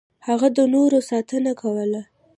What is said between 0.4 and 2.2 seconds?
د نورو ساتنه کوله.